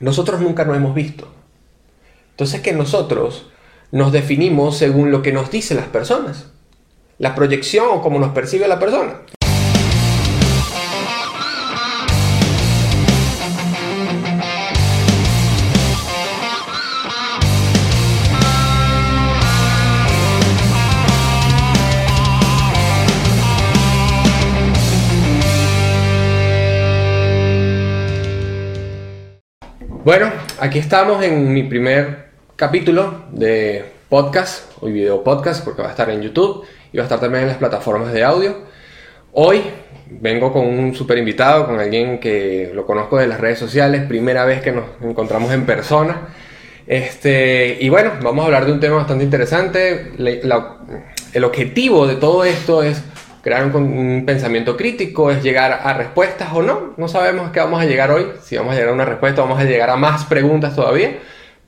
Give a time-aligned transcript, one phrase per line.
[0.00, 1.28] nosotros nunca nos hemos visto.
[2.30, 3.50] Entonces que nosotros
[3.92, 6.46] nos definimos según lo que nos dicen las personas.
[7.18, 9.20] La proyección o cómo nos percibe la persona.
[30.02, 35.90] Bueno, aquí estamos en mi primer capítulo de podcast, hoy video podcast, porque va a
[35.90, 38.56] estar en YouTube y va a estar también en las plataformas de audio.
[39.32, 39.60] Hoy
[40.08, 44.46] vengo con un super invitado, con alguien que lo conozco de las redes sociales, primera
[44.46, 46.28] vez que nos encontramos en persona.
[46.86, 50.12] Este, y bueno, vamos a hablar de un tema bastante interesante.
[50.16, 53.02] el objetivo de todo esto es
[53.42, 56.94] crear un, pensamiento crítico, es llegar a respuestas o no.
[56.96, 58.26] No sabemos a qué vamos a llegar hoy.
[58.42, 61.18] Si vamos a llegar a una respuesta, vamos a llegar a más preguntas todavía.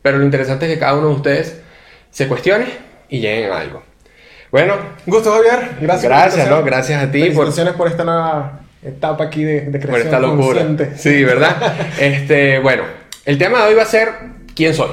[0.02, 1.60] Pero lo interesante es que cada uno de ustedes
[2.10, 2.66] se cuestione
[3.08, 3.82] y lleguen a algo.
[4.50, 4.74] Bueno,
[5.06, 6.10] gusto Javier, gracias.
[6.10, 6.62] Gracias, ¿no?
[6.62, 7.30] Gracias a ti.
[7.30, 10.96] Por, por esta nueva etapa aquí de, de creación Por esta locura.
[10.96, 11.74] Sí, ¿verdad?
[12.00, 12.82] este, bueno,
[13.24, 14.10] el tema de hoy va a ser
[14.54, 14.90] ¿quién soy?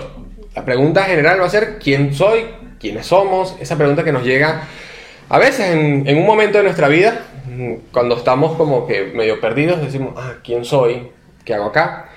[0.56, 2.46] La pregunta general va a ser ¿quién soy?
[2.80, 3.56] ¿Quiénes somos?
[3.60, 4.62] Esa pregunta que nos llega
[5.30, 7.22] a veces en, un momento de nuestra vida,
[7.92, 11.12] cuando estamos como que medio perdidos, decimos, ah, ¿quién soy?
[11.46, 12.10] ¿Qué hago acá?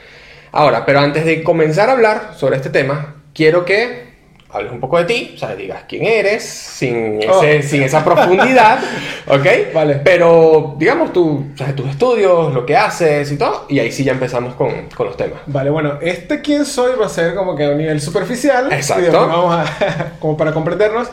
[0.51, 4.13] Ahora, pero antes de comenzar a hablar sobre este tema, quiero que
[4.51, 7.43] hables un poco de ti, o sea, digas quién eres, sin, oh.
[7.63, 8.79] sin esa profundidad,
[9.27, 9.73] ¿ok?
[9.75, 10.01] Vale.
[10.05, 14.13] Pero, digamos, tú, o tus estudios, lo que haces y todo, y ahí sí ya
[14.13, 15.41] empezamos con, con, los temas.
[15.47, 18.71] Vale, bueno, este quién soy va a ser como que a un nivel superficial.
[18.73, 19.13] Exacto.
[19.13, 21.09] Vamos a, como para comprendernos.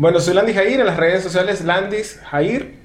[0.00, 2.78] Bueno, soy Landis Jair, en las redes sociales Landis Jair.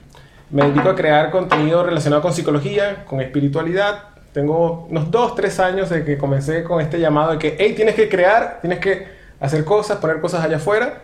[0.49, 4.09] Me dedico a crear contenido relacionado con psicología, con espiritualidad.
[4.33, 7.95] Tengo unos 2, 3 años de que comencé con este llamado de que, hey, tienes
[7.95, 9.07] que crear, tienes que
[9.39, 11.03] hacer cosas, poner cosas allá afuera.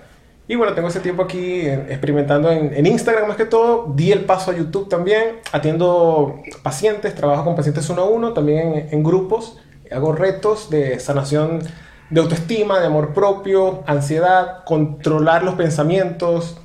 [0.50, 3.94] Y bueno, tengo ese tiempo aquí experimentando en, Instagram más que todo.
[3.96, 5.38] Di el paso a YouTube también.
[5.54, 9.60] Atiendo pacientes, trabajo con pacientes uno a uno, también en, en grupos.
[9.90, 11.62] Hago retos de sanación
[12.12, 16.58] de autoestima, de amor propio, ansiedad, controlar los pensamientos.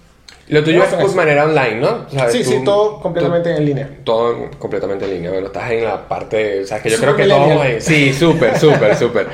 [0.48, 2.06] Lo tuyo es de manera online, ¿no?
[2.30, 3.90] sí, sí, todo completamente en línea.
[4.04, 5.30] Todo completamente en línea.
[5.30, 6.62] Bueno, estás en la parte.
[6.62, 7.66] O sea, que yo creo que todos.
[7.80, 9.28] Sí, súper, súper, súper.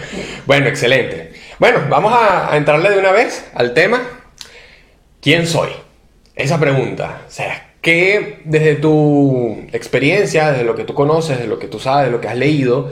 [0.46, 1.32] Bueno, excelente.
[1.58, 4.02] Bueno, vamos a, entrarle de una vez al tema.
[5.20, 5.70] ¿Quién soy?
[6.34, 7.22] Esa pregunta.
[7.26, 11.78] O sea, ¿qué desde tu experiencia, desde lo que tú conoces, de lo que tú
[11.78, 12.90] sabes, de lo que has leído,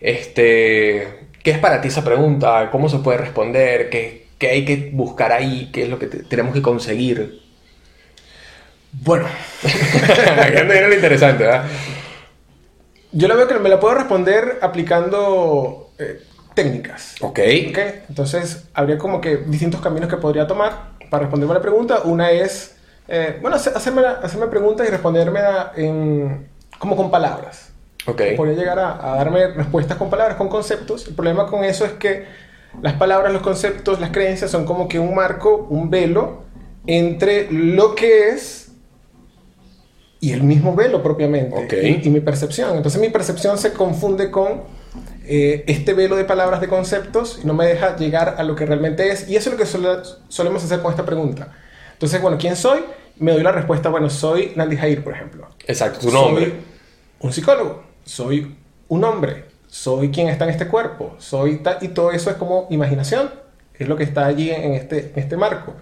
[0.00, 2.70] este, ¿Qué es para ti esa pregunta?
[2.70, 3.88] ¿Cómo se puede responder?
[3.88, 5.70] ¿Qué, hay que buscar ahí?
[5.72, 7.40] ¿Qué es lo que tenemos que conseguir?
[8.92, 9.26] Bueno,
[9.62, 11.64] aquí viene lo interesante, ¿verdad?
[13.12, 16.20] Yo lo veo que me la puedo responder aplicando eh,
[16.54, 17.14] técnicas.
[17.20, 17.38] Ok.
[18.08, 22.00] Entonces, habría como que distintos caminos que podría tomar para responderme a la pregunta.
[22.04, 22.76] Una es,
[23.08, 25.40] eh, bueno, hacerme, hacerme preguntas y responderme
[25.76, 27.69] en, como con palabras.
[28.06, 28.36] Okay.
[28.36, 31.06] Podría llegar a, darme respuestas con palabras, con conceptos.
[31.06, 32.24] El problema con eso es que
[32.82, 36.44] las palabras, los conceptos, las creencias son como que un marco, un velo
[36.86, 38.72] entre lo que es
[40.18, 42.00] y el mismo velo propiamente.
[42.02, 42.76] Y, mi percepción.
[42.76, 44.62] Entonces mi percepción se confunde con
[45.24, 48.66] eh, este velo de palabras, de conceptos, y no me deja llegar a lo que
[48.66, 49.28] realmente es.
[49.28, 51.52] Y eso es lo que solemos hacer con esta pregunta.
[51.92, 52.80] Entonces, bueno, ¿quién soy?
[53.18, 55.48] Me doy la respuesta, bueno, soy Nandi Jair, por ejemplo.
[55.66, 56.46] Exacto, tu nombre.
[56.46, 56.54] Soy
[57.20, 58.56] un psicólogo soy
[58.88, 63.30] un hombre, soy quien está en este cuerpo, soy y todo eso es como imaginación,
[63.78, 65.74] es lo que está allí en este, este marco.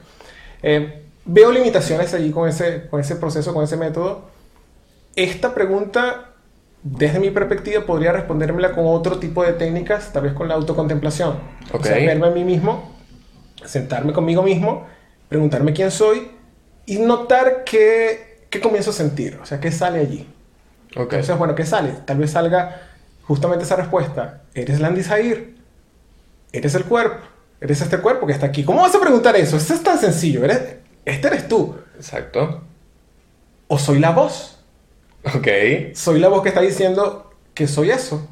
[0.63, 4.29] Eh, veo limitaciones allí con ese, con ese proceso, con ese método.
[5.17, 6.31] Esta pregunta,
[6.83, 11.39] desde mi perspectiva, podría respondérmela con otro tipo de técnicas, tal vez con la autocontemplación.
[11.73, 12.95] O sea, verme a mí mismo,
[13.65, 14.87] sentarme conmigo mismo,
[15.29, 16.31] preguntarme quién soy
[16.87, 20.27] y notar qué, qué comienzo a sentir, o sea, qué sale allí.
[21.03, 21.93] Entonces, bueno, ¿qué sale?
[22.05, 22.83] Tal vez salga
[23.23, 24.43] justamente esa respuesta.
[24.55, 25.57] ¿Eres Landy Zahir?
[26.53, 27.25] ¿Eres el cuerpo?
[27.61, 28.65] ¿Eres este cuerpo que está aquí?
[28.65, 29.57] ¿Cómo vas a preguntar eso?
[29.57, 30.45] Eso es tan sencillo.
[30.45, 31.77] ¿Eres, este eres tú.
[31.97, 32.63] Exacto.
[33.67, 34.59] ¿O soy la voz?
[35.25, 35.49] Ok.
[35.95, 38.27] Soy la voz que está diciendo que soy eso.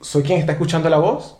[0.00, 1.38] ¿Soy quien está escuchando la voz?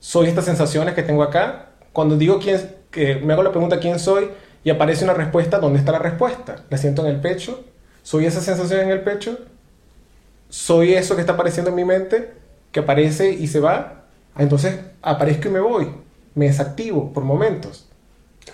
[0.00, 1.70] ¿Soy estas sensaciones que tengo acá?
[1.92, 4.30] Cuando digo quién, que me hago la pregunta quién soy
[4.64, 6.64] y aparece una respuesta, ¿dónde está la respuesta?
[6.68, 7.64] ¿La siento en el pecho?
[8.10, 9.38] ¿Soy esa sensación en el pecho?
[10.48, 12.32] ¿Soy eso que está apareciendo en mi mente?
[12.72, 14.06] Que aparece y se va.
[14.36, 15.86] Entonces aparezco y me voy.
[16.34, 17.88] Me desactivo por momentos.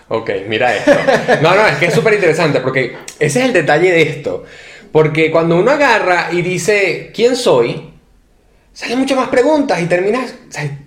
[0.08, 0.92] Ok, mira esto.
[1.42, 4.44] No, no, es que es súper interesante porque ese es el detalle de esto.
[4.92, 7.94] Porque cuando uno agarra y dice, ¿quién soy?
[8.74, 10.34] salen muchas más preguntas y terminas,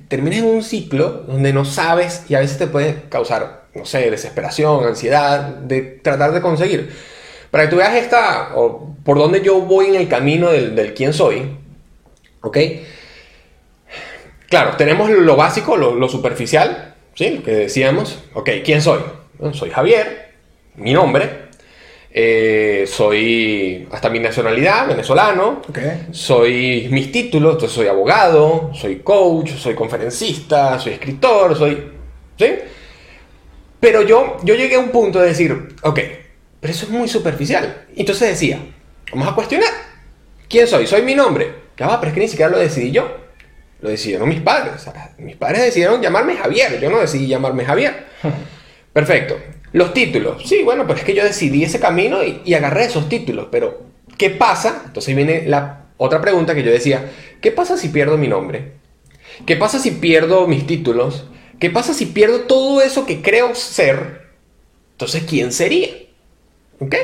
[0.09, 4.11] terminas en un ciclo donde no sabes y a veces te puede causar, no sé,
[4.11, 6.93] desesperación, ansiedad de tratar de conseguir.
[7.51, 10.93] Para que tú veas esta, o por dónde yo voy en el camino del, del
[10.93, 11.57] quién soy,
[12.41, 12.57] ¿ok?
[14.49, 17.29] Claro, tenemos lo básico, lo, lo superficial, ¿sí?
[17.29, 18.99] Lo que decíamos, ok, ¿quién soy?
[19.37, 20.31] Bueno, soy Javier,
[20.75, 21.49] mi nombre,
[22.11, 25.61] eh, soy hasta mi nacionalidad, venezolano.
[25.69, 25.79] Ok.
[26.11, 31.91] Soy mis títulos, entonces soy abogado, soy coach, soy conferencista, soy escritor, soy...
[32.37, 32.47] ¿Sí?
[33.79, 35.99] Pero yo, yo llegué a un punto de decir, ok,
[36.59, 37.85] pero eso es muy superficial.
[37.95, 38.59] Entonces decía,
[39.11, 39.69] vamos a cuestionar.
[40.47, 40.87] ¿Quién soy?
[40.87, 41.53] Soy mi nombre.
[41.77, 43.17] Ya va, pero es que ni siquiera lo decidí yo.
[43.81, 44.73] Lo decidieron mis padres.
[44.75, 46.79] O sea, mis padres decidieron llamarme Javier.
[46.81, 48.07] Yo no decidí llamarme Javier.
[48.93, 49.37] Perfecto.
[49.71, 50.43] Los títulos.
[50.45, 53.47] Sí, bueno, pero es que yo decidí ese camino y, y agarré esos títulos.
[53.51, 53.83] Pero,
[54.17, 54.83] ¿qué pasa?
[54.85, 57.09] Entonces viene la otra pregunta que yo decía.
[57.39, 58.73] ¿Qué pasa si pierdo mi nombre?
[59.45, 61.25] ¿Qué pasa si pierdo mis títulos?
[61.59, 64.29] ¿Qué pasa si pierdo todo eso que creo ser?
[64.91, 65.88] Entonces, ¿quién sería?
[66.79, 66.95] ¿Ok?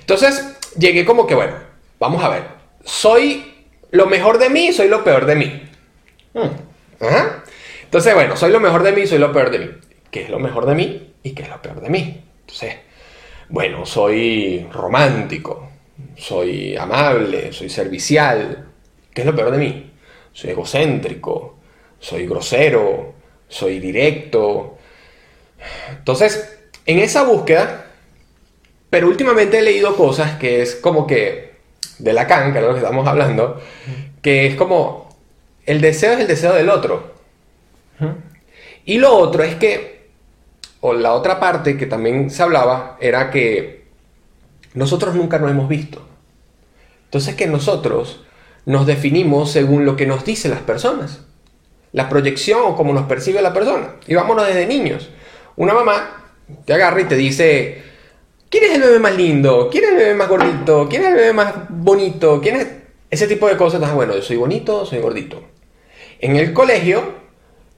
[0.00, 1.54] Entonces, llegué como que, bueno,
[1.98, 2.44] vamos a ver.
[2.84, 3.54] Soy
[3.90, 5.62] lo mejor de mí, soy lo peor de mí.
[6.34, 7.04] Hmm.
[7.04, 7.44] Ajá.
[7.84, 9.70] Entonces, bueno, soy lo mejor de mí, soy lo peor de mí.
[10.10, 12.24] ¿Qué es lo mejor de mí y qué es lo peor de mí?
[12.40, 12.76] Entonces,
[13.48, 15.70] bueno, soy romántico,
[16.16, 18.66] soy amable, soy servicial.
[19.14, 19.92] ¿Qué es lo peor de mí?
[20.32, 21.58] Soy egocéntrico,
[21.98, 23.14] soy grosero,
[23.48, 24.78] soy directo.
[25.90, 27.85] Entonces, en esa búsqueda,
[28.90, 31.56] pero últimamente he leído cosas que es como que
[31.98, 33.60] de Lacan, que es lo que estamos hablando,
[34.22, 35.06] que es como
[35.66, 37.14] el deseo es el deseo del otro.
[38.84, 40.10] Y lo otro es que,
[40.80, 43.86] o la otra parte que también se hablaba, era que
[44.74, 46.06] nosotros nunca nos hemos visto.
[47.06, 48.24] Entonces que nosotros
[48.64, 51.20] nos definimos según lo que nos dicen las personas.
[51.92, 53.96] La proyección o cómo nos percibe la persona.
[54.06, 55.10] Y vámonos desde niños.
[55.56, 56.24] Una mamá
[56.64, 57.82] te agarra y te dice,
[58.50, 59.68] ¿quién es el bebé más lindo?
[59.70, 60.86] ¿Quién es el bebé más gordito?
[60.88, 62.40] ¿Quién es el bebé más bonito?
[62.40, 62.66] ¿Quién es...?
[63.10, 63.74] Ese tipo de cosas.
[63.74, 65.42] Entonces, bueno, yo soy bonito, soy gordito.
[66.18, 67.14] En el colegio,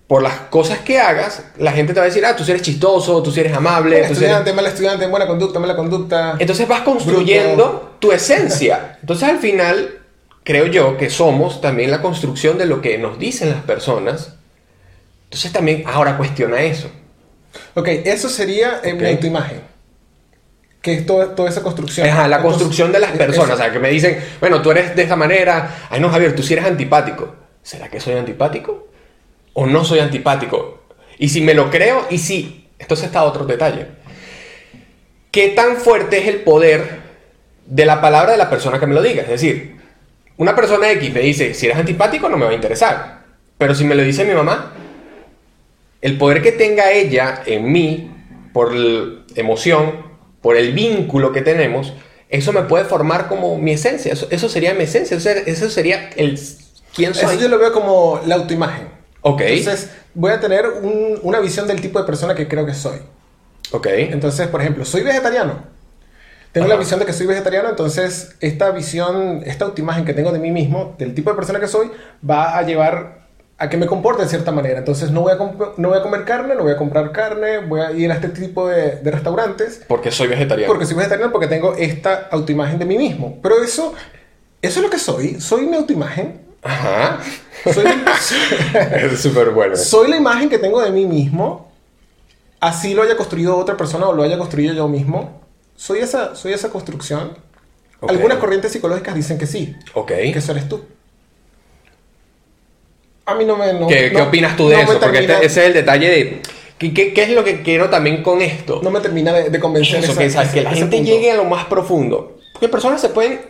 [0.06, 3.22] por las cosas que hagas, la gente te va a decir, ah, tú eres chistoso,
[3.22, 3.98] tú eres amable.
[3.98, 6.36] Buen tú sí eres- estudiante, mal estudiante, buena conducta, mala conducta.
[6.38, 8.96] Entonces vas construyendo tu esencia.
[9.02, 9.98] Entonces al final,
[10.44, 14.34] creo yo que somos también la construcción de lo que nos dicen las personas.
[15.24, 16.88] Entonces también ahora cuestiona eso.
[17.74, 19.10] Ok, eso sería eh, mi Ok.
[19.10, 19.60] autoimagen.
[20.88, 22.08] Que es toda, toda esa construcción.
[22.08, 23.56] Ajá, la construcción de las personas.
[23.56, 25.86] O sea, que me dicen, bueno, tú eres de esta manera.
[25.90, 27.34] Ay, no, Javier, tú sí eres antipático.
[27.62, 28.88] ¿Será que soy antipático?
[29.52, 30.84] ¿O no soy antipático?
[31.18, 32.70] Y si me lo creo, y si.
[32.78, 33.86] Entonces está otro detalle.
[35.30, 37.00] ¿Qué tan fuerte es el poder
[37.66, 39.24] de la palabra de la persona que me lo diga?
[39.24, 39.76] Es decir,
[40.38, 43.24] una persona X me dice, si eres antipático no me va a interesar.
[43.58, 44.72] Pero si me lo dice mi mamá,
[46.00, 48.10] el poder que tenga ella en mí,
[48.54, 48.72] por
[49.34, 50.07] emoción,
[50.42, 51.92] por el vínculo que tenemos,
[52.28, 54.12] eso me puede formar como mi esencia.
[54.12, 55.16] Eso, eso sería mi esencia.
[55.16, 56.38] Eso, eso sería el
[56.94, 57.34] quién soy.
[57.34, 58.88] Eso yo lo veo como la autoimagen.
[59.22, 59.40] Ok.
[59.42, 62.98] Entonces, voy a tener un- una visión del tipo de persona que creo que soy.
[63.72, 63.86] ok.
[63.88, 65.62] Entonces, por ejemplo, soy vegetariano.
[66.52, 66.74] Tengo Ajá.
[66.74, 70.50] la visión de que soy vegetariano, entonces esta visión, esta autoimagen que tengo de mí
[70.50, 71.90] mismo, del tipo de persona que soy,
[72.28, 73.17] va a llevar
[73.60, 74.78] a que me comporte de cierta manera.
[74.78, 75.36] Entonces no voy a,
[75.76, 78.28] no voy a comer carne, no voy a comprar carne, voy a ir a este
[78.28, 80.72] tipo de, de restaurantes, Porque soy vegetariano.
[80.72, 83.38] porque soy vegetariano, porque tengo esta autoimagen de mí mismo.
[83.42, 83.94] Pero eso,
[84.62, 85.40] eso es lo que soy.
[85.40, 86.40] Soy mi autoimagen.
[86.62, 87.18] Ajá.
[87.72, 87.84] Soy,
[88.94, 89.74] es súper bueno.
[89.76, 91.72] soy la imagen que tengo de mí mismo.
[92.60, 95.40] Así lo haya construido otra persona o lo haya construido yo mismo.
[95.76, 97.32] Soy esa, soy esa construcción.
[98.00, 98.10] Ok.
[98.10, 100.06] Algunas corrientes psicológicas dicen que sí, Ok.
[100.08, 100.84] que eso eres tú.
[103.28, 103.72] A mí no me...
[103.74, 104.98] no- ¿Qué, qué no- opinas tú de no eso?
[105.00, 106.42] Porque este- ese es el detalle de...
[106.78, 108.80] ¿qué, qué, qué es lo que quiero también con esto?
[108.82, 111.12] No me termina de, de convencer Eso, esa- que, ese- que la gente punto.
[111.12, 112.38] llegue a lo más profundo.
[112.52, 113.40] Porque personas se pueden,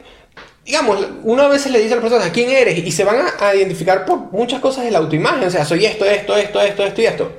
[0.64, 2.78] digamos, uno a veces le dice a las personas, ¿quién eres?
[2.78, 5.44] Y se van a, a identificar por muchas cosas de la autoimagen.
[5.47, 7.32] O sea, soy esto, esto, esto, esto, esto y esto.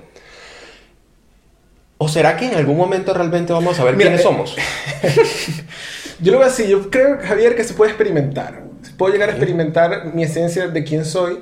[1.98, 4.55] ¿O será que en algún momento realmente vamos a ver Mira, quiénes eh, somos?
[6.22, 8.63] Yo lo veo así, yo creo, Javier, que se puede experimentar.
[8.98, 11.39] Puedo llegar a experimentar mi esencia de quién soy,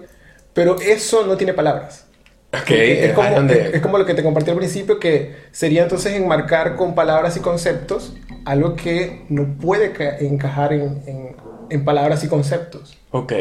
[0.57, 2.05] pero eso no tiene palabras.
[2.51, 4.99] Ok, Porque es, como, ahí donde- es- es como lo que te compartí al principio,
[4.99, 11.03] que sería entonces enmarcar con palabras y conceptos algo que no puede ca- encajar en,
[11.05, 11.35] en-
[11.69, 13.33] en palabras y conceptos, Ok,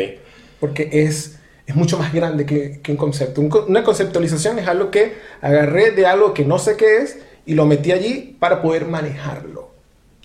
[0.61, 3.41] porque es, es mucho más grande que, que un concepto.
[3.41, 7.55] Un una conceptualización es algo que agarré de algo que no sé qué es y
[7.55, 9.71] lo metí allí para poder manejarlo.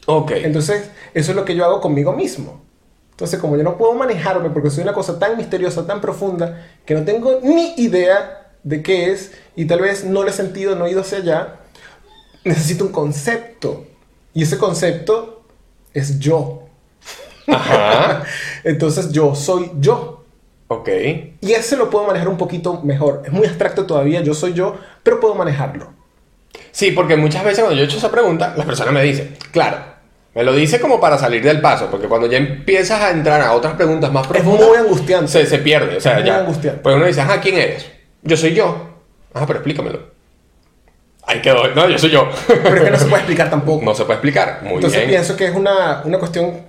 [0.08, 0.32] ok.
[0.44, 2.62] Entonces, eso es lo que yo hago conmigo mismo.
[3.22, 6.96] Entonces, como yo no puedo manejarme porque soy una cosa tan misteriosa, tan profunda, que
[6.96, 10.88] no tengo ni idea de qué es y tal vez no le he sentido, no
[10.88, 11.60] he ido hacia allá,
[12.44, 13.86] necesito un concepto.
[14.34, 15.44] Y ese concepto
[15.94, 16.64] es yo.
[17.46, 18.24] Ajá.
[18.64, 20.24] Entonces, yo soy yo.
[20.68, 20.90] Ok.
[21.42, 23.22] Y ese lo puedo manejar un poquito mejor.
[23.24, 25.94] Es muy abstracto todavía, yo soy yo, pero puedo manejarlo.
[26.72, 29.91] Sí, porque muchas veces cuando yo he hecho esa pregunta, las personas me dicen, claro,
[30.34, 33.54] me lo dice como para salir del paso, porque cuando ya empiezas a entrar a
[33.54, 35.28] otras preguntas más Es profundas, muy angustiante.
[35.32, 35.98] se, se pierde.
[35.98, 36.40] O sea, Es muy ya.
[36.40, 36.82] angustiante.
[36.82, 37.86] Pues uno dice, ajá, ¿quién eres?
[38.24, 38.90] Yo soy yo.
[39.34, 40.00] Ajá, pero explícamelo.
[41.24, 41.68] Ahí quedó.
[41.76, 42.30] No, yo soy yo.
[42.48, 43.84] Pero es que no se puede explicar tampoco.
[43.86, 44.60] No se puede explicar.
[44.64, 45.10] Muy Entonces bien.
[45.12, 46.62] pienso que es una, una cuestión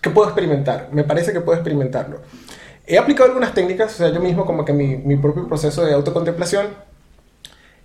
[0.00, 0.88] que puedo experimentar.
[0.92, 2.20] Me parece que puedo experimentarlo.
[2.86, 5.92] He aplicado algunas técnicas, o sea, yo mismo como que mi, mi propio proceso de
[5.94, 6.68] autocontemplación,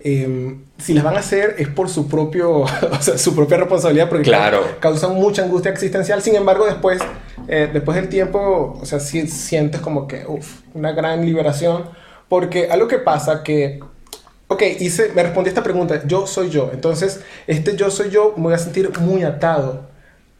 [0.03, 2.51] eh, si las van a hacer es por su propio,
[2.91, 4.63] o sea, su propia responsabilidad, porque Claro.
[4.79, 6.22] causan mucha angustia existencial.
[6.22, 7.01] Sin embargo, después,
[7.48, 11.86] eh, después del tiempo, o sea, sí sientes como que, uf, una gran liberación,
[12.29, 13.79] porque algo que pasa que
[14.48, 16.72] Ok, hice, me respondí esta pregunta, yo soy yo.
[16.74, 19.88] Entonces, este yo soy yo me voy a sentir muy atado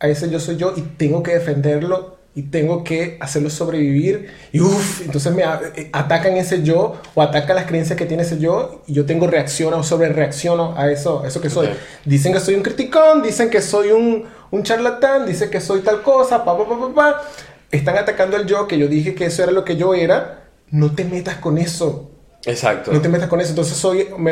[0.02, 4.30] a ese yo soy yo y tengo que defenderlo y tengo que hacerlo sobrevivir.
[4.52, 8.40] Y uff, entonces me eh, atacan ese yo o atacan las creencias que tiene ese
[8.40, 11.68] yo y yo tengo reacción o sobre reacciono a eso, a eso que soy.
[11.68, 11.74] Ok.
[12.06, 16.02] Dicen que soy un criticón, dicen que soy un, un charlatán, dicen que soy tal
[16.02, 17.22] cosa, pa, pa, pa, pa, pa.
[17.70, 20.50] Están atacando al yo, que yo dije que eso era lo que yo era.
[20.70, 22.12] No te metas con eso.
[22.46, 22.92] Exacto.
[22.94, 23.50] No te metas con eso.
[23.50, 24.32] Entonces soy, me,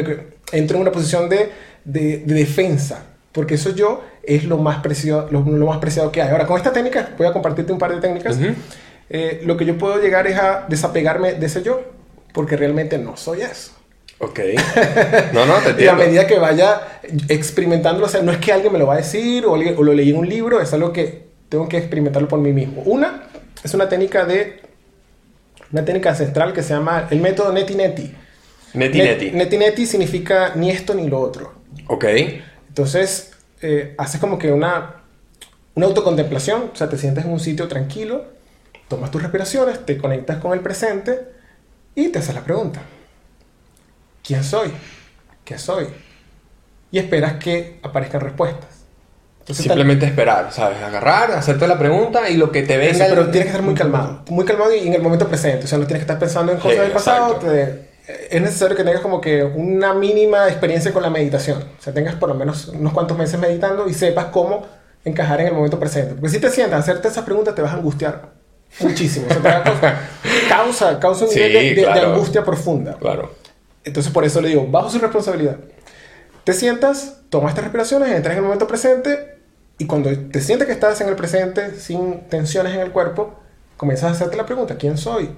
[0.51, 1.51] entro en una posición de,
[1.83, 3.03] de, de defensa.
[3.31, 6.29] Porque eso yo es lo más, preciado, lo, lo más preciado que hay.
[6.29, 8.38] Ahora, con esta técnica, voy a compartirte un par de técnicas.
[8.38, 8.53] Ujú.
[9.09, 11.81] Eh, lo que yo puedo llegar es a desapegarme de ese yo.
[12.33, 13.71] Porque realmente no soy eso.
[14.19, 14.39] Ok.
[15.33, 15.95] No, no, te Y a entiendo.
[15.95, 19.45] medida que vaya experimentándolo, o sea, no es que alguien me lo va a decir
[19.45, 22.51] o, o lo leí en un libro, es algo que tengo que experimentarlo por mí
[22.53, 22.81] mismo.
[22.86, 23.24] Una
[23.63, 24.62] es una técnica de
[25.71, 28.13] una técnica ancestral que se llama el método Neti Neti.
[28.75, 29.31] Neti Net- neti.
[29.31, 31.53] Neti Neti significa ni esto ni lo otro.
[31.88, 32.05] Ok.
[32.83, 33.31] Entonces,
[33.62, 35.01] eh, haces como que una,
[35.75, 38.24] una autocontemplación, o sea, te sientes en un sitio tranquilo,
[38.88, 41.27] tomas tus respiraciones, te conectas con el presente
[41.93, 42.79] y te haces la pregunta.
[44.24, 44.71] ¿Quién soy?
[45.43, 45.88] ¿Qué soy?
[46.89, 48.69] Y esperas que aparezcan respuestas.
[49.41, 50.81] Entonces, tal- Simplemente esperar, ¿sabes?
[50.81, 53.09] Agarrar, hacerte la pregunta y lo que te Eso, venga.
[53.13, 54.24] pero tienes que estar muy calmado.
[54.29, 55.65] Muy calmado y en el momento presente.
[55.65, 57.36] O sea, no tienes que estar pensando en cosas Sí, del pasado.
[57.36, 57.88] te-
[58.29, 61.63] es necesario que tengas como que una mínima experiencia con la meditación.
[61.79, 64.65] O sea, tengas por lo menos unos cuantos meses meditando y sepas cómo
[65.05, 66.13] encajar en el momento presente.
[66.15, 68.29] Porque si te sientas a hacerte esas preguntas, te vas a angustiar
[68.79, 69.25] muchísimo.
[69.29, 69.99] O sea, te va a
[70.49, 72.13] causa, causa un Sí, nivel de, de- de claro.
[72.13, 72.97] angustia profunda.
[72.99, 73.33] Claro.
[73.83, 75.57] Entonces, por eso le digo, bajo su responsabilidad.
[76.43, 79.37] Te sientas, tomas estas respiraciones, entras en el momento presente
[79.77, 83.35] y cuando te sientes que estás en el presente, sin tensiones en el cuerpo,
[83.77, 85.29] comienzas a hacerte la pregunta, ¿quién soy?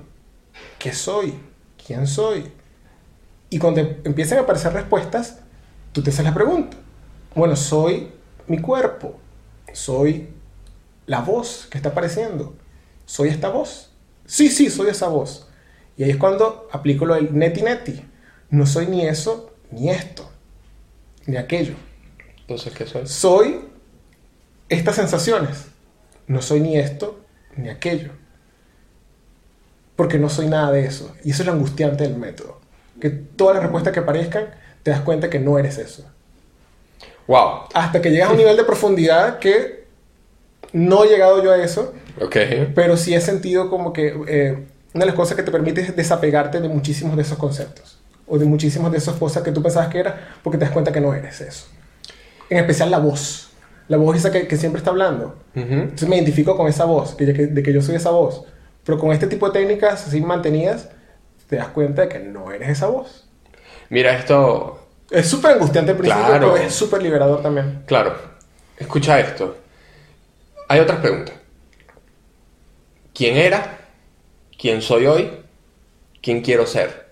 [0.80, 1.38] ¿Qué soy?
[1.86, 2.52] ¿Quién soy?
[3.52, 5.40] Y cuando te empiezan a aparecer respuestas,
[5.92, 6.78] tú te haces la pregunta.
[7.36, 8.10] Bueno, soy
[8.48, 9.20] mi cuerpo.
[9.74, 10.30] Soy
[11.06, 12.56] la voz que está apareciendo.
[13.06, 13.92] ¿Soy esta voz?
[14.26, 15.50] Sí, sí, soy esa voz.
[15.98, 18.02] Y ahí es cuando aplico lo del neti neti.
[18.50, 20.32] No soy ni eso, ni esto,
[21.26, 21.76] ni aquello.
[22.40, 23.06] Entonces, ¿qué soy?
[23.06, 23.66] Soy
[24.70, 25.66] estas sensaciones.
[26.26, 27.20] No soy ni esto,
[27.58, 28.14] ni aquello.
[29.98, 31.14] Porque no soy nada de eso.
[31.26, 32.61] Y eso es lo angustiante del método.
[33.02, 34.46] Que todas las respuestas que aparezcan,
[34.84, 36.06] te das cuenta que no eres eso.
[37.28, 37.64] Wow.
[37.74, 39.86] Hasta que llegas a un nivel de profundidad que
[40.74, 42.36] no he llegado yo a eso, Ok.
[42.76, 45.96] pero sí he sentido como que eh, una de las cosas que te permite es
[45.96, 48.00] desapegarte de muchísimos de esos conceptos.
[48.28, 50.92] O de muchísimas de esas cosas que tú pensabas que eras, porque te das cuenta
[50.92, 51.66] que no eres eso.
[52.50, 53.50] En especial la voz.
[53.90, 55.36] La voz esa que, que siempre está hablando.
[55.56, 55.74] Ujú.
[55.74, 58.44] Entonces me identifico con esa voz, que- de que yo soy esa voz.
[58.86, 60.88] Pero con este tipo de técnicas así mantenidas,
[61.52, 63.28] te das cuenta de que no eres esa voz.
[63.90, 64.88] Mira, esto.
[65.10, 66.54] Es súper angustiante al principio, Claro.
[66.54, 67.84] pero es súper liberador también.
[67.86, 68.16] Claro.
[68.78, 69.58] Escucha esto.
[70.70, 71.36] Hay otras preguntas.
[73.14, 73.80] ¿Quién era?
[74.58, 75.30] ¿Quién soy hoy?
[76.22, 77.10] ¿Quién quiero ser?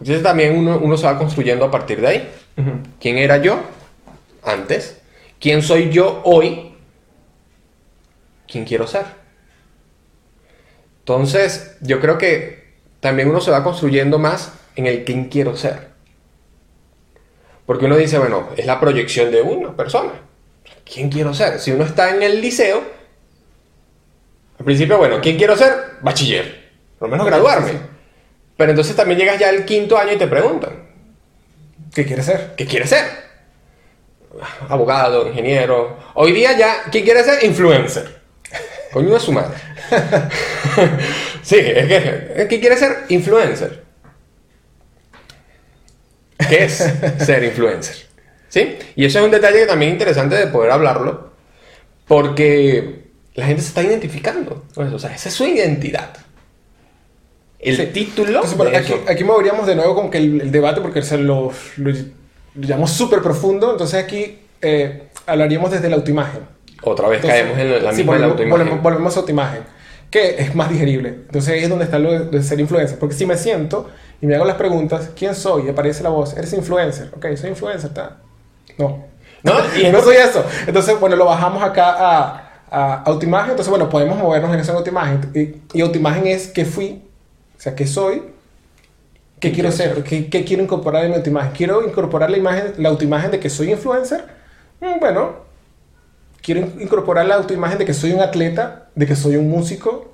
[0.00, 2.30] Entonces también uno, uno se va construyendo a partir de ahí.
[3.00, 3.60] ¿Quién era yo
[4.42, 5.00] antes?
[5.38, 6.74] ¿Quién soy yo hoy?
[8.48, 9.04] ¿Quién quiero ser?
[11.00, 12.57] Entonces, yo creo que
[13.00, 15.88] también uno se va construyendo más en el quién quiero ser.
[17.66, 20.12] Porque uno dice, bueno, es la proyección de una persona.
[20.90, 21.60] ¿Quién quiero ser?
[21.60, 22.82] Si uno está en el liceo,
[24.58, 25.98] al principio, bueno, ¿quién quiero ser?
[26.00, 26.70] Bachiller.
[26.98, 27.72] Por lo menos graduarme.
[28.56, 30.88] Pero entonces también llegas ya al quinto año y te preguntan,
[31.94, 32.54] ¿Qué quieres ser?
[32.56, 33.04] ¿qué quieres ser?
[34.68, 35.96] Abogado, ingeniero.
[36.14, 37.44] Hoy día ya, ¿quién quiere ser?
[37.44, 38.20] Influencer.
[38.92, 39.56] Coño de su madre.
[41.48, 43.82] sí, es que, es que quiere ser influencer.
[46.48, 46.72] ¿Qué es
[47.18, 47.96] ser influencer?
[48.48, 48.76] ¿Sí?
[48.96, 51.32] Y eso es un detalle que también es interesante de poder hablarlo,
[52.06, 53.02] porque
[53.34, 54.64] la gente se está identificando.
[54.74, 56.10] con eso, O sea, esa es su identidad.
[57.58, 57.86] El Sí.
[57.86, 58.28] título.
[58.36, 61.18] Entonces, bueno, de aquí, aquí moveríamos de nuevo como que el, el debate porque se
[61.18, 61.96] lo, lo, lo
[62.54, 63.72] llamamos súper profundo.
[63.72, 66.42] Entonces aquí eh, hablaríamos desde la autoimagen.
[66.82, 68.66] Otra vez Entonces, caemos en la sí, misma la volvemos, autoimagen.
[68.68, 69.62] volvemos- volvemos a autoimagen,
[70.10, 71.08] que es más digerible.
[71.10, 72.98] Entonces ahí es donde está lo de, ser influencer.
[72.98, 73.88] Porque si me siento
[74.20, 75.66] y me hago las preguntas, ¿quién soy?
[75.66, 77.10] Y aparece la voz, eres influencer.
[77.16, 78.18] Ok, soy influencer, ¿está?
[78.78, 79.04] No.
[79.42, 80.44] No, y no soy eso.
[80.66, 83.50] Entonces, bueno, lo bajamos acá a, a autoimagen.
[83.50, 85.30] Entonces, bueno, podemos movernos en esa autoimagen.
[85.34, 87.02] Y, y autoimagen es qué fui,
[87.56, 88.22] o sea, qué soy,
[89.40, 91.52] qué quiero ser, qué, qué quiero incorporar en mi autoimagen.
[91.52, 94.24] Quiero incorporar la imagen, la autoimagen de que soy influencer.
[94.80, 95.47] Mm, Bueno,
[96.52, 100.12] quiero in- incorporar la autoimagen de que soy un atleta, de que soy un músico.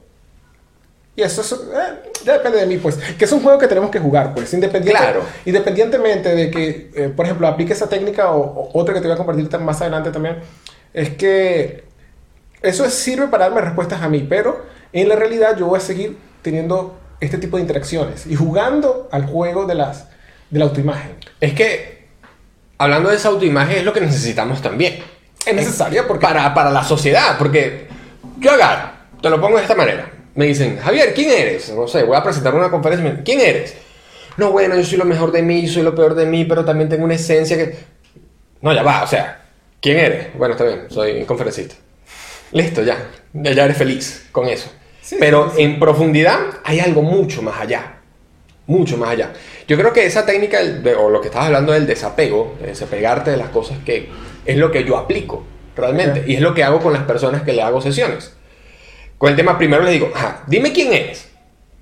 [1.17, 2.97] Y eso es, eh, ya depende de mí, pues.
[2.97, 4.53] Que es un juego que tenemos que jugar, pues.
[4.53, 5.23] Independiente, Claro.
[5.45, 9.15] Independientemente de que, eh, por ejemplo, aplique esa técnica o, o otra que te voy
[9.15, 10.39] a compartir más adelante también,
[10.93, 11.85] es que
[12.63, 15.81] eso es- sirve para darme respuestas a mí, pero en la realidad yo voy a
[15.81, 20.09] seguir teniendo este tipo de interacciones y jugando al juego de, las,
[20.51, 21.13] de la autoimagen.
[21.41, 22.09] Es que,
[22.77, 24.99] hablando de esa autoimagen, es lo que necesitamos también.
[25.47, 26.27] Es necesaria porque...
[26.27, 27.89] Para, para la sociedad, porque
[28.39, 30.11] yo agarro, te lo pongo de esta manera.
[30.35, 31.71] Me dicen, Javier, ¿quién eres?
[31.71, 33.23] No sé, voy a presentar una conferencia.
[33.25, 33.75] ¿Quién eres?
[34.37, 36.89] No, bueno, yo soy lo mejor de mí, soy lo peor de mí, pero también
[36.89, 37.77] tengo una esencia que...
[38.61, 39.43] No, ya va, o sea,
[39.81, 40.37] ¿quién eres?
[40.37, 41.77] Bueno, está bien, soy conferencista.
[42.51, 42.97] Listo, ya,
[43.33, 44.71] ya eres feliz con eso.
[45.01, 47.99] Sí, pero sí, en profundidad hay algo mucho más allá.
[48.67, 49.33] Mucho más allá.
[49.69, 50.59] Yo creo que esa técnica,
[50.99, 54.09] o lo que estabas hablando del desapego, de desapegarte de las cosas que
[54.45, 55.45] es lo que yo aplico
[55.77, 56.25] realmente.
[56.27, 58.35] Y es lo que hago con las personas que le hago sesiones.
[59.19, 61.31] Con el tema primero les digo, ajá, dime quién eres.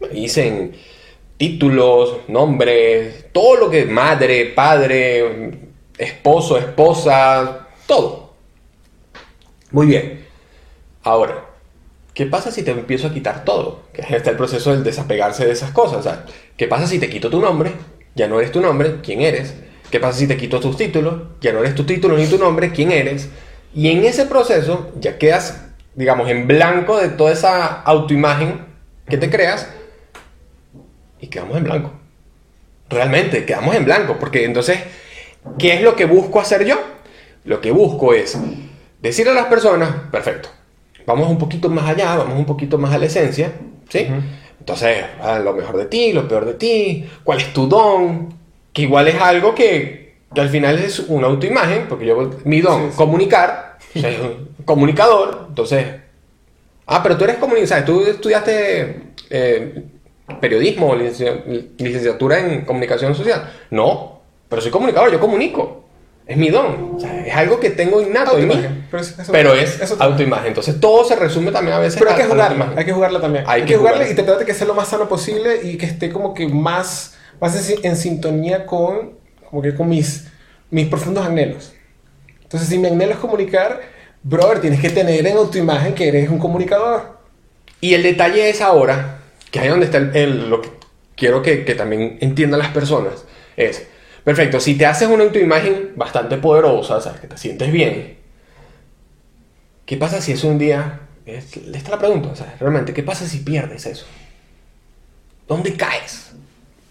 [0.01, 0.73] Me dicen
[1.37, 5.51] títulos, nombres, todo lo que madre, padre,
[5.99, 8.35] esposo, esposa, todo.
[9.71, 10.25] Muy bien.
[11.03, 11.47] Ahora,
[12.15, 13.83] ¿qué pasa si te empiezo a quitar todo?
[13.93, 15.99] Que está el proceso del desapegarse de esas cosas.
[15.99, 17.73] O sea, ¿qué pasa si te quito tu nombre?
[18.15, 19.55] Ya no eres tu nombre, ¿quién eres?
[19.93, 21.17] ¿Qué pasa si te quito tus títulos?
[21.43, 23.29] Ya no eres tu título ni tu nombre, ¿quién eres?
[23.75, 28.65] Y en ese proceso ya quedas, digamos, en blanco de toda esa autoimagen
[29.07, 29.71] que te creas
[31.21, 31.93] y quedamos en blanco.
[32.89, 34.79] Realmente, quedamos en blanco, porque entonces,
[35.59, 36.81] ¿qué es lo que busco hacer yo?
[37.45, 38.39] Lo que busco es
[39.03, 40.49] decirle a las personas, perfecto,
[41.05, 43.53] vamos un poquito más allá, vamos un poquito más a la esencia,
[43.91, 44.09] ¿sí?
[44.59, 48.42] Entonces, ah, lo mejor de ti, lo peor de ti, cuál es tu don,
[48.73, 52.85] que igual es algo que, que al final es una autoimagen, porque yo, mi don,
[52.85, 52.97] Sí, sí.
[52.97, 55.87] comunicar, o sea, un comunicador, entonces,
[56.87, 59.83] ah, pero tú eres comunicador, tú estudiaste eh,
[60.41, 61.43] periodismo o licencia-
[61.79, 63.51] licenciatura en comunicación social.
[63.71, 65.81] No, pero soy comunicador, yo comunico.
[66.25, 66.93] Es mi don.
[66.97, 68.55] O sea, es algo que tengo innato en mí.
[68.91, 70.47] Pero es- eso- Pero es eso- autoimagen.
[70.49, 73.45] Entonces todo se resume también a veces Pero hay que jugarla, hay que jugarla también.
[73.47, 74.13] Hay Hay, que que jugarla jugarla.
[74.13, 77.17] y tratar de que sea lo más sano posible y que esté como que más,
[77.43, 79.19] más en, si- en sintonía con,
[79.51, 80.29] como que con mis,
[80.71, 81.75] mis profundos anhelos.
[82.43, 83.81] Entonces, si mi anhelo es comunicar,
[84.23, 87.19] brother, tienes que tener en autoimagen que eres un comunicador.
[87.81, 89.19] Y el detalle es ahora,
[89.51, 90.71] que ahí donde está el, lo que
[91.17, 93.25] quiero que, que también entiendan las personas,
[93.57, 93.87] es,
[94.25, 98.19] perfecto, si te haces una autoimagen bastante poderosa, sea, que te sientes bien,
[99.87, 103.87] ¿qué pasa si eso un día, es, es la pregunta, realmente, ¿qué pasa si pierdes
[103.87, 104.07] eso?
[105.49, 106.32] ¿Dónde caes?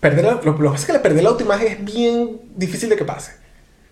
[0.01, 2.89] Perder la- lo, lo que pasa es que la perder la autoimagen es bien difícil
[2.89, 3.31] de que pase.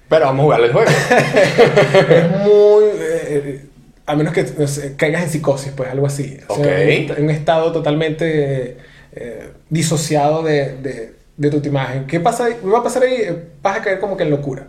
[0.10, 0.90] Pero vamos a jugar el juego.
[2.10, 2.84] es muy...
[3.00, 3.66] eh,
[4.08, 6.40] a menos que no sé, caigas en psicosis, pues algo así.
[6.48, 8.78] O sea, en, en un estado totalmente
[9.12, 12.08] eh, disociado de, de, de tu imagen.
[12.08, 12.56] ¿Qué pasa ahí?
[12.60, 13.14] ¿Qué va a pasar ahí?
[13.22, 14.68] Eh, Vas a caer como que en locura.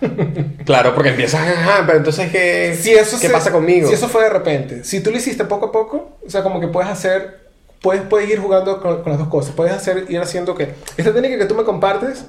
[0.64, 3.88] claro, porque empiezas, ajá, pero entonces, ¿qué, Si eso ¿qué se- pasa conmigo?
[3.88, 4.82] Si eso fue de repente.
[4.84, 7.41] Si tú lo hiciste poco a poco, o sea, como que puedes hacer...
[7.82, 9.54] Puedes, puedes ir jugando con, con las dos cosas.
[9.54, 10.74] Puedes hacer, ir haciendo que...
[10.96, 12.26] Esta técnica que tú me compartes,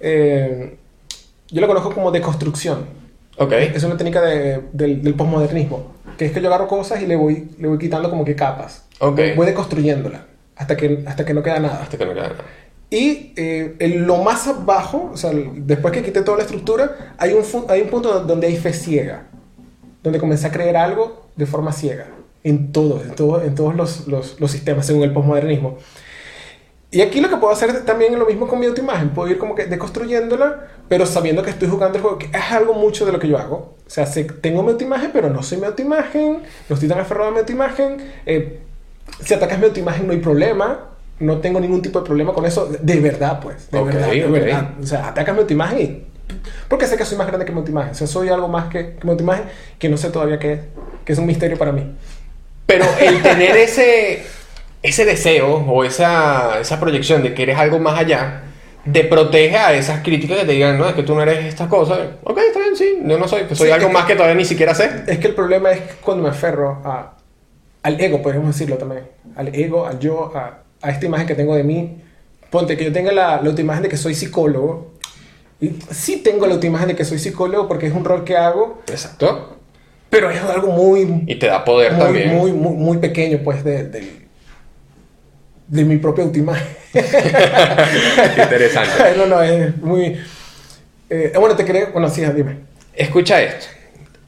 [0.00, 0.76] eh,
[1.48, 2.86] yo la conozco como deconstrucción.
[3.38, 3.52] Ok.
[3.52, 7.16] Es una técnica de- del, del posmodernismo, que es que yo agarro cosas y le
[7.16, 8.84] voy, le voy quitando como que capas.
[9.00, 9.20] Ok.
[9.36, 11.82] Voy deconstruyéndola hasta que, hasta que no queda nada.
[11.82, 12.44] Hasta que no queda nada.
[12.88, 17.32] Y eh, en lo más abajo, o sea, después que quité toda la estructura, hay
[17.32, 19.26] un, hay un punto donde hay fe ciega,
[20.02, 22.06] donde comencé a creer algo de forma ciega,
[22.48, 25.78] en todos, en, todo- en todos los, los- los sistemas, según el posmodernismo.
[26.90, 29.10] Y aquí lo que puedo hacer también es lo mismo con mi autoimagen.
[29.10, 32.74] Puedo ir como que deconstruyéndola, pero sabiendo que estoy jugando el juego, que es algo
[32.74, 33.74] mucho de lo que yo hago.
[33.86, 37.28] O sea, sé- tengo mi autoimagen, pero no soy mi autoimagen, no estoy tan aferrado
[37.30, 37.96] a mi autoimagen.
[38.24, 38.60] Eh,
[39.20, 42.70] si atacas mi autoimagen no hay problema, no tengo ningún tipo de problema con eso.
[42.80, 43.70] De verdad, pues.
[43.70, 44.30] De Ok, verdad, de ok.
[44.32, 44.70] verdad.
[44.80, 46.06] O sea, atacas mi autoimagen y...
[46.68, 47.90] Porque sé que soy más grande que mi autoimagen.
[47.92, 49.46] O sea, soy algo más que, que mi autoimagen
[49.78, 50.60] que no sé todavía qué es.
[51.04, 51.94] Que es un misterio para mí.
[52.66, 54.24] Pero el tener ese,
[54.82, 58.42] ese deseo o esa, esa proyección de que eres algo más allá,
[58.92, 61.68] te protege a esas críticas que te digan, no, es que tú no eres esta
[61.68, 61.98] cosa.
[62.24, 64.36] Ok, está bien, sí, yo no soy, pues soy Sí, algo más que- que todavía
[64.36, 64.90] ni siquiera sé.
[65.06, 67.16] Es que el problema es cuando me aferro a,
[67.82, 69.04] al ego, podríamos decirlo también.
[69.36, 72.02] Al ego, al yo, a, a esta imagen que tengo de mí.
[72.50, 74.92] Ponte que yo tenga la, la autoimagen de que soy psicólogo.
[75.60, 78.82] Y sí tengo la autoimagen de que soy psicólogo porque es un rol que hago,
[78.88, 79.56] Exacto.
[80.10, 82.28] Pero es algo muy, Y te da poder muy, también.
[82.28, 84.28] muy, muy, muy pequeño, pues, de, de,
[85.68, 86.66] de mi propia autoimagen.
[88.36, 89.04] Interesante.
[89.16, 90.18] no, no, es muy...
[91.10, 91.92] eh, bueno, te creo...
[91.92, 92.58] Bueno, sí, dime.
[92.94, 93.66] Escucha esto,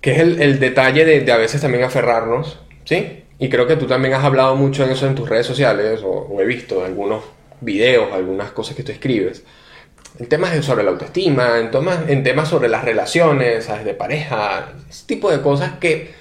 [0.00, 3.24] que es el, el detalle de, de a veces también aferrarnos, ¿sí?
[3.38, 6.10] Y creo que tú también has hablado mucho en eso en tus redes sociales, o,
[6.10, 7.22] o he visto algunos
[7.60, 9.44] videos, algunas cosas que tú escribes.
[10.18, 13.84] En temas de- sobre la autoestima, en, temas- en temas sobre las relaciones, ¿sabes?
[13.84, 16.12] de pareja, ese tipo de cosas que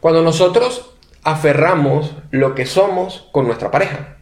[0.00, 0.90] cuando nosotros
[1.22, 4.16] aferramos lo que somos con nuestra pareja.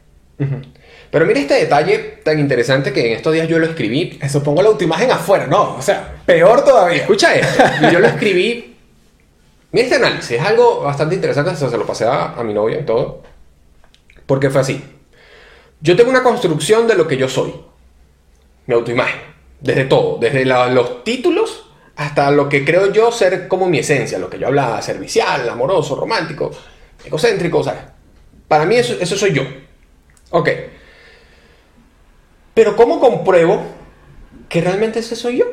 [1.11, 4.61] Pero mira este detalle tan interesante que en estos días yo lo escribí Eso, pongo
[4.63, 7.03] la autoimagen afuera, no, o sea, peor todavía.
[7.03, 7.63] Escucha esto.
[7.93, 8.77] Yo lo escribí.
[9.73, 10.33] Mira este análisis.
[10.33, 11.51] Es algo bastante interesante.
[11.51, 13.23] hasta Se lo pasé a, a mi novia y todo.
[14.27, 14.83] Porque fue así.
[15.81, 17.55] Yo tengo una construcción de lo que yo soy.
[18.67, 19.21] Mi autoimagen.
[19.61, 20.19] Desde todo.
[20.19, 21.63] Desde los títulos
[21.97, 24.19] hasta lo que creo yo ser como mi esencia.
[24.19, 24.83] Lo que yo hablaba.
[24.83, 26.51] Servicial, amoroso, romántico,
[27.05, 27.63] egocéntrico.
[27.63, 27.83] ¿sabes?
[28.49, 29.43] Para mí eso, eso soy yo.
[30.31, 30.49] Ok.
[32.55, 33.63] Pero ¿cómo compruebo
[34.49, 35.47] que realmente ese soy yo?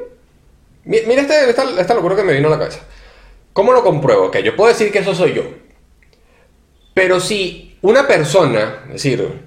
[0.85, 2.79] Mi- Mira este- esta, esta locura que me vino a la cabeza.
[3.53, 4.31] ¿Cómo lo compruebo?
[4.31, 5.43] Que yo puedo decir que eso soy yo.
[6.93, 9.41] Pero si una persona, es decir,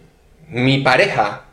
[0.48, 1.45] mi pareja,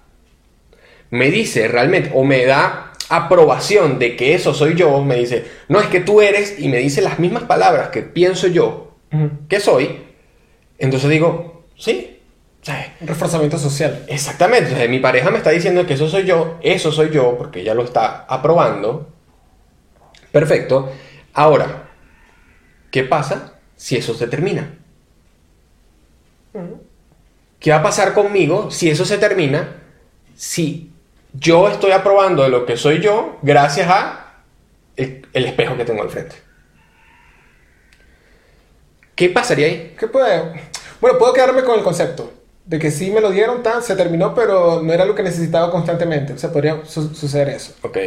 [1.13, 5.80] me dice realmente, o me da aprobación de que eso soy yo, me dice, no
[5.80, 8.95] es que tú eres, y me dice las mismas palabras que pienso yo
[9.47, 10.08] que soy,
[10.80, 12.19] entonces digo, sí,
[12.63, 12.88] ¿sabes?
[12.99, 14.04] Un reforzamiento social.
[14.08, 17.62] Exactamente, sea, mi pareja me está diciendo que eso soy yo, eso soy yo, porque
[17.62, 19.08] ella lo está aprobando.
[20.32, 20.91] Perfecto.
[21.34, 21.91] Ahora,
[22.89, 24.80] ¿qué pasa si eso se termina?
[27.60, 29.76] ¿Qué va a pasar conmigo si eso se termina?
[30.36, 30.92] Si
[31.34, 34.36] yo estoy aprobando de lo que soy yo gracias a
[34.96, 36.36] el, el espejo que tengo al frente.
[39.15, 39.96] ¿Qué pasaría ahí?
[39.98, 40.41] ¿Qué puede?
[41.02, 42.32] Bueno, puedo quedarme con el concepto
[42.65, 45.69] de que sí me lo dieron, tan, se terminó, pero no era lo que necesitaba
[45.69, 46.34] constantemente.
[46.34, 47.74] O sea, podría su- suceder eso.
[47.82, 47.98] Ok.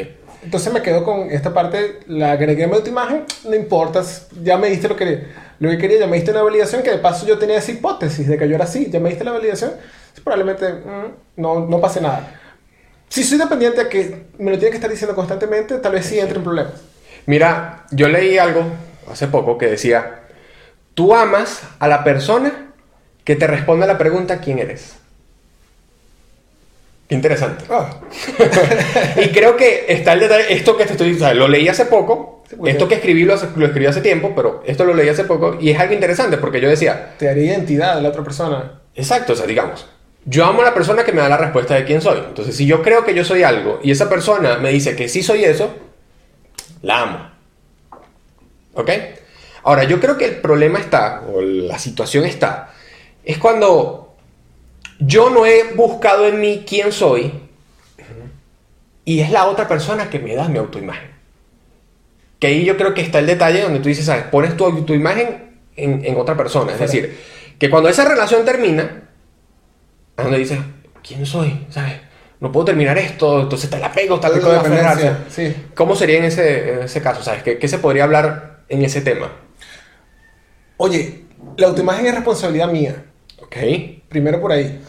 [0.43, 4.03] Entonces me quedo con esta parte, la agregué a mi autoimagen, no importa,
[4.43, 5.27] ya me diste lo que,
[5.59, 8.27] lo que quería, ya me diste una validación, que de paso yo tenía esa hipótesis
[8.29, 9.73] de que yo era así, ya me diste la validación,
[10.23, 12.41] probablemente mm, no, no pase nada.
[13.09, 16.19] Si soy dependiente a que me lo tiene que estar diciendo constantemente, tal vez sí
[16.19, 16.75] entre en problemas.
[17.27, 18.65] Mira, yo leí algo
[19.11, 20.23] hace poco que decía,
[20.95, 22.73] tú amas a la persona
[23.25, 24.95] que te responde a la pregunta ¿quién eres?
[27.09, 27.65] Qué interesante.
[27.71, 27.89] Ah,
[29.25, 32.43] Y creo que está el detalle, esto que te estoy diciendo, lo leí hace poco,
[32.49, 35.25] Sí, esto que escribí lo, hace- lo escribí hace tiempo, pero esto lo leí hace
[35.25, 38.81] poco y es algo interesante porque yo decía, te daría identidad de la otra persona.
[38.95, 39.87] exacto, o sea, digamos,
[40.29, 42.19] yo amo a la persona que me da la respuesta de quién soy.
[42.19, 45.23] Entonces, si yo creo que yo soy algo y esa persona me dice que sí
[45.23, 45.73] soy eso,
[46.83, 47.31] la amo.
[48.75, 48.91] ¿Ok?
[49.63, 52.75] Ahora, yo creo que el problema está, o la situación está,
[53.25, 54.17] es cuando
[54.99, 57.33] yo no he buscado en mí quién soy
[59.05, 61.11] y es la otra persona que me da mi autoimagen.
[62.41, 64.25] Que ahí yo creo que está el detalle donde tú dices, ¿sabes?
[64.25, 66.73] Pones tu autoimagen en, en otra persona.
[66.73, 67.17] Es decir,
[67.59, 69.06] que cuando esa relación termina,
[70.17, 70.59] donde dices,
[71.07, 71.67] ¿quién soy?
[71.71, 71.95] ¿Sabes?
[72.41, 74.35] No puedo terminar esto, entonces está el apego, está la
[75.31, 75.55] sí.
[75.75, 77.23] ¿Cómo sería en ese, en ese caso?
[77.23, 77.43] ¿Sabes?
[77.43, 79.31] ¿Qué, qué se podría hablar en ese tema?
[80.77, 81.25] Oye,
[81.57, 83.05] la autoimagen es responsabilidad mía.
[83.41, 83.57] ¿Ok?
[84.09, 84.81] Primero por ahí.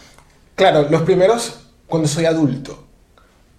[0.56, 2.84] Claro, los primeros cuando soy adulto.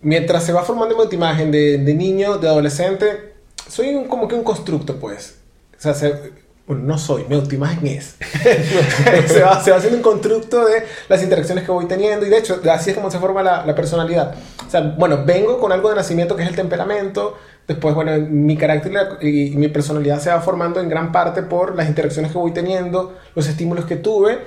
[0.00, 3.35] Mientras se va formando mi autoimagen de, de niño, de adolescente,
[3.68, 5.38] soy un- como que un constructo, pues.
[5.76, 6.33] O sea, se-
[6.68, 8.16] bueno, no soy, mi autoimagen es.
[9.26, 12.37] se, va, se va haciendo un constructo de las interacciones que voy teniendo y de
[12.37, 14.35] hecho, así es como se forma la, la personalidad.
[14.66, 17.38] O sea, bueno, vengo con algo de nacimiento que es el temperamento.
[17.66, 21.88] Después, bueno, mi carácter y mi personalidad se va formando en gran parte por las
[21.88, 24.38] interacciones que voy teniendo, los estímulos que tuve.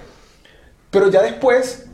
[0.92, 1.88] Pero ya después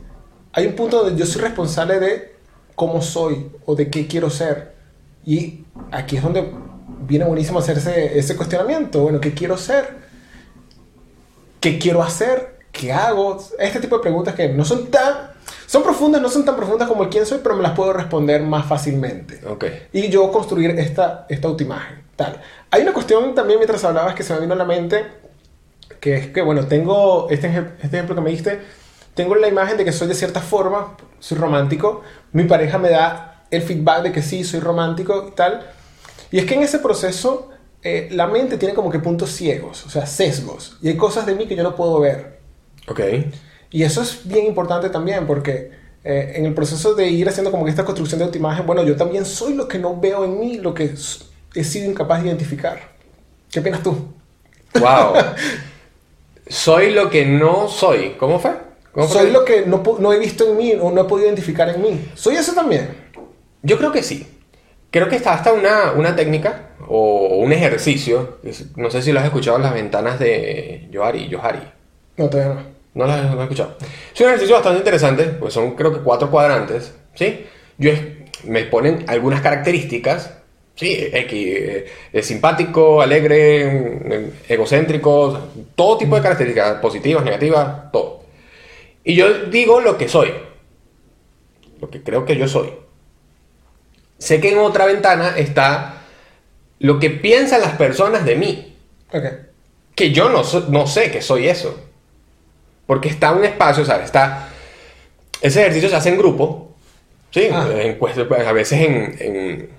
[0.52, 2.36] hay un punto donde yo soy responsable de
[2.74, 4.74] cómo soy o de qué quiero ser.
[5.24, 6.52] Y aquí es donde
[7.06, 9.00] viene buenísimo hacerse ese cuestionamiento.
[9.00, 10.07] Bueno, ¿qué quiero ser?
[11.60, 12.58] ¿Qué quiero hacer?
[12.72, 13.38] ¿Qué hago?
[13.58, 15.32] Este tipo de preguntas que no son tan...
[15.66, 18.42] Son profundas, no son tan profundas como el quién soy, pero me las puedo responder
[18.42, 19.40] más fácilmente.
[19.46, 19.64] Ok.
[19.92, 22.02] Y yo construir esta, esta autoimagen.
[22.16, 22.40] Tal.
[22.70, 25.06] Hay una cuestión también mientras hablabas que se me vino a la mente,
[26.00, 27.48] que es que, bueno, tengo este,
[27.80, 28.60] este ejemplo que me diste,
[29.14, 33.44] tengo la imagen de que soy de cierta forma, soy romántico, mi pareja me da
[33.50, 35.66] el feedback de que sí, soy romántico y tal.
[36.30, 37.50] Y es que en ese proceso
[37.82, 41.34] eh, la mente tiene como que puntos ciegos, o sea, sesgos, y hay cosas de
[41.34, 42.40] mí que yo no puedo ver.
[42.88, 43.00] Ok.
[43.70, 45.70] Y eso es bien importante también porque
[46.02, 48.96] eh, en el proceso de ir haciendo como que esta construcción de autoimagen, bueno, yo
[48.96, 50.94] también soy lo que no veo en mí, lo que
[51.54, 52.80] he sido incapaz de identificar.
[53.50, 53.94] ¿Qué opinas tú?
[54.78, 55.14] Wow.
[56.48, 58.16] soy lo que no soy.
[58.18, 58.52] ¿Cómo fue?
[58.92, 59.22] ¿Cómo fue?
[59.22, 61.82] Soy lo que no, no he visto en mí o no he podido identificar en
[61.82, 62.10] mí.
[62.14, 62.88] Soy eso también.
[63.62, 64.26] Yo creo que sí.
[64.90, 68.38] Creo que está hasta una, una técnica o un ejercicio.
[68.76, 71.28] No sé si lo has escuchado en las ventanas de Johari.
[71.30, 71.60] Johari.
[72.16, 72.78] No, todavía no.
[72.94, 73.76] No lo has, no has escuchado.
[74.14, 77.44] Es un ejercicio bastante interesante, pues son creo que cuatro cuadrantes, ¿sí?
[77.76, 78.00] Yo es-
[78.44, 80.32] me ponen algunas características,
[80.74, 81.08] ¿sí?
[81.12, 85.38] X, eh, eh, simpático, alegre, mm, egocéntrico,
[85.76, 88.24] todo tipo de características, positivas, negativas, todo.
[89.04, 90.32] Y yo digo lo que soy,
[91.80, 92.70] lo que creo que yo soy.
[94.18, 95.97] Sé que en otra ventana está
[96.80, 98.76] lo que piensan las personas de mí
[99.12, 99.24] Ok.
[99.94, 101.78] que yo no, so- no sé que soy eso.
[102.86, 104.06] Porque está un espacio, ¿sabes?
[104.06, 104.48] Está...
[105.40, 106.74] Ese ejercicio se hace en grupo,
[107.30, 107.48] ¿sí?
[107.52, 107.66] Ah.
[107.70, 107.98] En
[108.46, 109.70] a veces en, en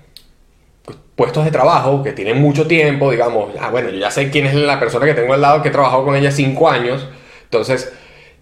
[1.16, 4.54] puestos de trabajo que tienen mucho tiempo, digamos, ah, bueno, yo ya sé quién es
[4.54, 7.06] la persona que tengo al lado, que he trabajado con ella cinco años.
[7.44, 7.92] Entonces,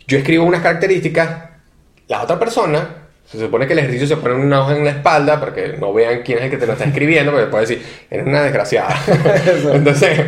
[0.07, 1.51] yo escribo unas características,
[2.07, 3.08] la otra persona...
[3.31, 5.93] Se supone que el ejercicio se pone una hoja en la espalda para que no
[5.93, 8.99] vean quién es el que te lo está escribiendo, porque puede decir, eres una desgraciada.
[9.75, 10.19] Entonces,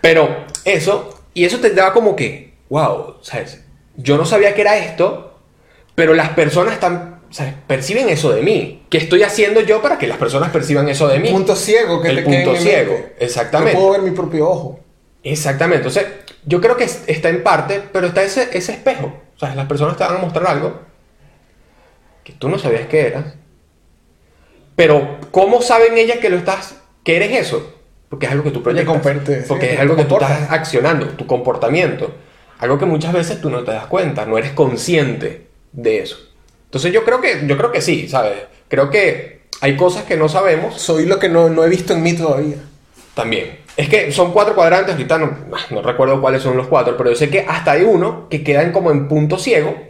[0.00, 3.62] pero eso, y eso te daba como que, wow, ¿sabes?
[3.96, 5.38] Yo no sabía que era esto,
[5.94, 7.52] pero las personas están, ¿sabes?
[7.66, 8.82] Perciben eso de mí.
[8.88, 11.30] ¿Qué estoy haciendo yo para que las personas perciban eso de mí?
[11.30, 13.16] Punto ciego que El te punto ciego, mente.
[13.18, 13.74] exactamente.
[13.74, 14.80] No puedo ver mi propio ojo.
[15.22, 15.86] Exactamente.
[15.86, 16.06] Entonces,
[16.46, 19.12] yo creo que es- está en parte, pero está ese, ese espejo.
[19.36, 20.87] O sea, las personas te van a mostrar algo
[22.28, 23.24] que tú no sabías que eras.
[24.76, 27.74] Pero, ¿cómo saben ellas que lo estás, que eres eso?
[28.10, 29.02] Porque es algo que tú proyectas.
[29.02, 32.12] sí, porque que es algo que tú estás accionando, tu comportamiento.
[32.58, 36.18] Algo que muchas veces tú no te das cuenta, no eres consciente de eso.
[36.66, 38.34] Entonces yo creo que, yo creo que sí, ¿sabes?
[38.68, 42.02] Creo que hay cosas que no sabemos Soy lo que no, no he visto en
[42.02, 42.58] mí todavía.
[43.14, 43.60] también.
[43.74, 45.38] Es que son cuatro cuadrantes, ahorita no,
[45.70, 48.70] no recuerdo cuáles son los cuatro, pero yo sé que hasta hay uno que quedan
[48.70, 49.87] como en punto ciego,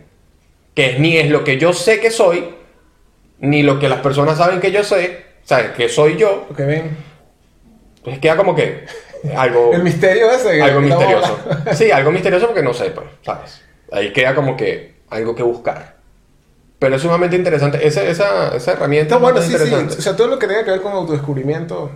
[0.78, 2.54] que ni es lo que yo sé que soy,
[3.40, 5.72] ni lo que las personas saben que yo sé, ¿sabes?
[5.72, 6.44] Que soy yo.
[6.46, 6.96] Porque ven.
[7.96, 8.84] Entonces queda como que
[9.36, 10.62] algo, El misterio ese.
[10.62, 11.36] algo misterioso.
[11.74, 13.60] Sí, algo misterioso porque no sé, pues, ¿sabes?
[13.90, 15.96] Ahí queda como que algo que buscar.
[16.78, 17.84] Pero es sumamente interesante.
[17.84, 19.74] Esa, esa, esa herramienta Está es bueno, sí, sí.
[19.98, 21.90] O sea, todo lo que tenga que ver con autodescubrimiento.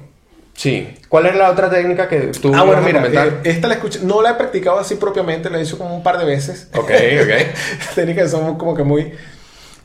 [0.55, 0.95] Sí.
[1.09, 4.23] ¿Cuál es la otra técnica que tú Ah, bueno, mira, eh, esta la escuché, no
[4.23, 6.69] la he practicado así propiamente, la he hecho como un par de veces.
[6.75, 6.91] Ok,
[7.23, 7.95] ok.
[7.95, 9.13] técnicas son como que muy...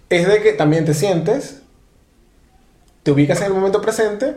[0.10, 1.62] Es de que también te sientes,
[3.04, 4.36] te ubicas en el momento presente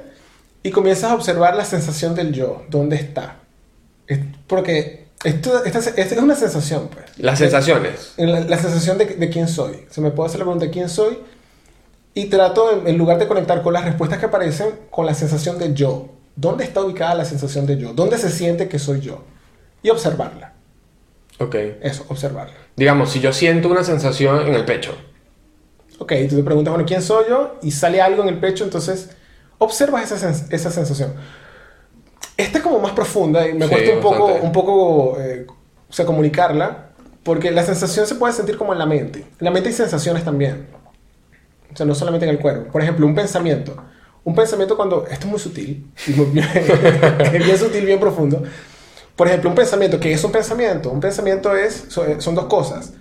[0.62, 3.36] y comienzas a observar la sensación del yo, dónde está.
[4.06, 7.04] Es porque esto, esta, esta es una sensación, pues.
[7.18, 8.14] Las sensaciones.
[8.16, 9.86] En La, la sensación de, de quién soy.
[9.90, 11.18] Se me puede hacer la pregunta de quién soy
[12.14, 15.58] y trato, en, en lugar de conectar con las respuestas que aparecen, con la sensación
[15.58, 16.08] de yo.
[16.36, 17.92] ¿Dónde está ubicada la sensación de yo?
[17.92, 19.24] ¿Dónde se siente que soy yo?
[19.82, 20.54] Y observarla.
[21.38, 21.54] Ok.
[21.82, 22.54] Eso, observarla.
[22.76, 24.94] Digamos, si yo siento una sensación en el pecho.
[25.98, 27.58] Ok, tú te preguntas, bueno, ¿quién soy yo?
[27.62, 29.10] Y sale algo en el pecho, entonces
[29.58, 31.12] observas esa, sens- esa sensación.
[32.36, 35.46] Esta es como más profunda y me Sí, cuesta un poco, un poco eh,
[35.88, 36.90] o sea, comunicarla,
[37.22, 39.18] porque la sensación se puede sentir como en la mente.
[39.20, 40.68] En la mente hay sensaciones también.
[41.72, 42.72] O sea, no solamente en el cuerpo.
[42.72, 43.76] Por ejemplo, un pensamiento.
[44.24, 45.06] Un pensamiento cuando...
[45.06, 45.90] Esto es muy sutil.
[46.06, 48.42] y muy bien, es bien sutil, bien profundo.
[49.16, 49.98] Por ejemplo, un pensamiento.
[49.98, 50.90] ¿Qué es un pensamiento?
[50.90, 51.86] Un pensamiento es...
[51.88, 52.92] Son, son dos cosas.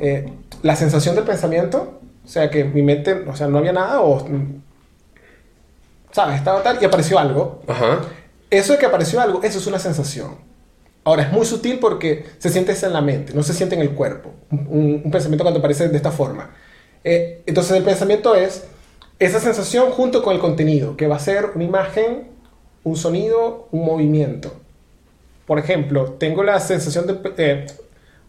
[0.00, 2.00] Eh, la sensación del pensamiento.
[2.24, 3.12] O sea, que mi mente...
[3.26, 4.26] O sea, no había nada o...
[6.12, 6.36] ¿Sabes?
[6.36, 7.62] Estaba tal y apareció algo.
[7.66, 8.00] Ajá.
[8.50, 10.36] Eso de que apareció algo, eso es una sensación.
[11.04, 13.90] Ahora, es muy sutil porque se siente en la mente, no se siente en el
[13.90, 14.32] cuerpo.
[14.50, 16.50] Un pensamiento cuando aparece de esta forma.
[17.04, 18.64] Eh, entonces, el pensamiento es
[19.18, 22.28] esa sensación junto con el contenido, que va a ser una imagen,
[22.84, 24.52] un sonido, un movimiento.
[25.46, 27.66] Por ejemplo, tengo la sensación de eh,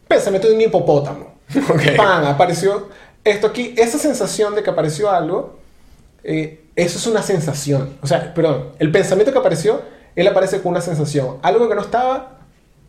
[0.07, 1.39] pensamiento de un hipopótamo.
[1.69, 1.97] Ok.
[1.97, 2.25] ¡Pam!
[2.25, 2.89] Apareció
[3.23, 5.57] Esto aquí, esa sensación de que apareció algo,
[6.23, 7.97] eh, eso es una sensación.
[8.01, 9.81] O sea, perdón, el pensamiento que apareció,
[10.15, 11.37] él aparece con una sensación.
[11.41, 12.39] Algo que no estaba,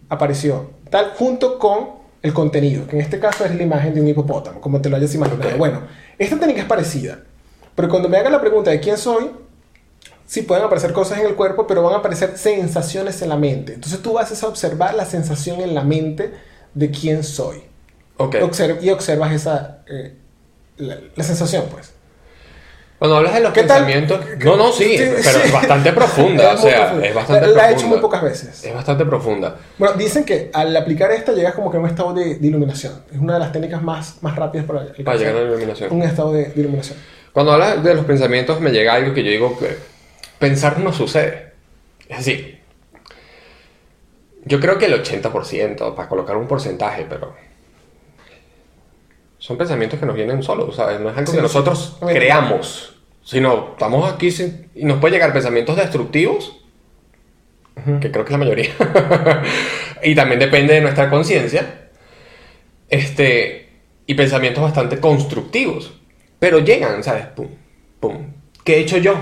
[0.09, 0.71] apareció.
[0.91, 4.61] Tal, junto con el contenido, que en este caso es la imagen de un hipopótamo,
[4.61, 5.57] como te lo hayas imaginado.
[5.57, 5.83] Bueno,
[6.19, 7.21] esta técnica es parecida.
[7.81, 9.31] Pero cuando me haga la pregunta de quién soy,
[10.27, 13.73] sí pueden aparecer cosas en el cuerpo, pero van a aparecer sensaciones en la mente.
[13.73, 16.31] Entonces tú vas a observar la sensación en la mente
[16.75, 17.63] de quién soy.
[18.19, 18.35] Ok.
[18.35, 20.15] Observ- y observas esa eh,
[20.77, 21.93] la, la sensación, pues.
[22.99, 23.87] Cuando hablas de los ¿Qué tal?
[23.87, 24.21] pensamientos...
[24.45, 25.41] No, no, sí, Sí, pero sí.
[25.47, 27.07] es bastante profunda, o Es muy sea, profunda.
[27.07, 27.63] es bastante la, profunda.
[27.63, 28.63] la he hecho muy pocas veces.
[28.65, 29.57] Es bastante profunda.
[29.79, 32.93] Bueno, dicen que al aplicar esta llegas como que a un estado de, de iluminación.
[33.11, 35.91] Es una de las técnicas más, más rápidas para Para llegar a la iluminación.
[35.95, 36.99] un estado de, de iluminación.
[37.33, 39.77] Cuando hablas de los pensamientos me llega algo que yo digo que
[40.39, 41.53] pensar no sucede.
[42.09, 42.61] Es decir,
[44.45, 47.35] yo creo que el 80%, para colocar un porcentaje, pero
[49.39, 51.01] son pensamientos que nos vienen solos, ¿sabes?
[51.01, 51.43] No es algo Sí, que sí.
[51.43, 52.15] nosotros ver.
[52.17, 56.57] creamos, sino estamos aquí sin- y nos puede llegar pensamientos destructivos,
[58.01, 58.71] que creo que es la mayoría,
[60.03, 61.89] y también depende de nuestra conciencia,
[62.91, 63.69] este,
[64.07, 65.95] y pensamientos bastante constructivos,
[66.41, 67.27] pero llegan, ¿sabes?
[67.27, 67.49] Pum,
[68.01, 68.33] pum.
[68.65, 69.15] ¿Qué he hecho yo?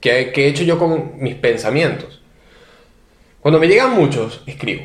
[0.00, 2.22] ¿Qué, qué he hecho yo con mis pensamientos?
[3.40, 4.82] Cuando me llegan muchos, escribo,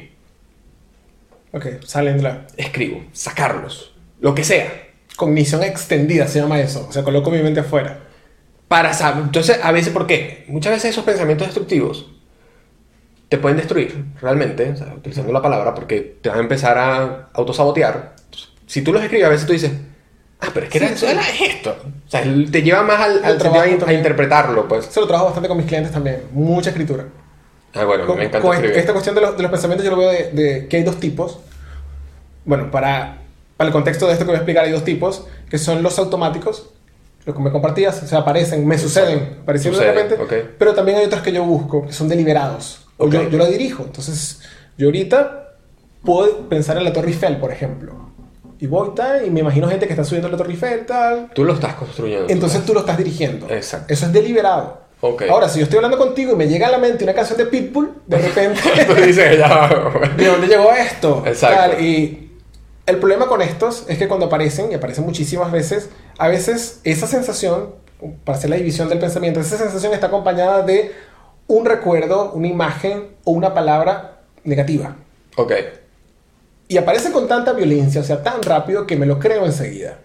[1.51, 4.87] Ok, salen de la escribo, sacarlos, lo que sea.
[5.15, 6.85] cognición extendida, se llama eso.
[6.87, 8.01] O sea, coloco mi mente afuera.
[8.67, 10.45] Para saber, entonces, a veces, ¿por qué?
[10.47, 12.11] Muchas veces esos pensamientos destructivos
[13.29, 17.29] te pueden destruir, realmente, o sea, utilizando la palabra, porque te van a empezar a
[17.33, 18.15] autosabotear.
[18.65, 19.71] Si tú los escribes, a veces tú dices,
[20.41, 21.05] ah, pero es que Sí, era, sí.
[21.05, 21.75] era esto.
[22.07, 24.87] O sea, te lleva más al, al sentido trabajo a, a interpretarlo, pues.
[24.87, 26.23] Eso lo trabajo bastante con mis clientes también.
[26.31, 27.05] Mucha escritura.
[27.73, 28.77] Ah, bueno, Con, me encanta con escribir.
[28.79, 30.99] esta cuestión de los, de los pensamientos yo lo veo de, de que hay dos
[30.99, 31.39] tipos.
[32.45, 33.19] Bueno, para,
[33.57, 35.99] para el contexto de esto que voy a explicar hay dos tipos, que son los
[35.99, 36.69] automáticos,
[37.25, 40.33] los que me compartías, o sea, aparecen, me suceden, aparecieron de repente, ok.
[40.57, 43.11] pero también hay otros que yo busco, que son deliberados, o Ok.
[43.13, 43.83] yo, yo lo dirijo.
[43.83, 44.39] Entonces,
[44.77, 45.49] yo ahorita
[46.03, 48.09] puedo pensar en la Torre Eiffel, por ejemplo,
[48.59, 51.43] y voy tal, y me imagino gente que está subiendo la Torre Eiffel, tal, Tú
[51.45, 52.25] lo estás construyendo.
[52.29, 53.49] entonces tú lo estás dirigiendo.
[53.49, 53.93] Exacto.
[53.93, 54.89] Eso es deliberado.
[55.01, 55.23] Ok.
[55.29, 57.45] Ahora, si yo estoy hablando contigo y me llega a la mente una canción de
[57.45, 59.69] Pitbull, de repente, tú dices, ya.
[60.17, 61.23] ¿de dónde llegó esto?
[61.25, 61.55] Exacto.
[61.75, 62.31] Tal, y
[62.85, 67.07] el problema con estos es que cuando aparecen, y aparecen muchísimas veces, a veces esa
[67.07, 67.75] sensación,
[68.25, 70.91] para hacer la división del pensamiento, esa sensación está acompañada de
[71.47, 74.95] un recuerdo, una imagen o una palabra negativa.
[75.37, 75.53] ok.
[76.71, 79.97] Y aparece con tanta violencia, o sea, tan rápido que me lo creo enseguida.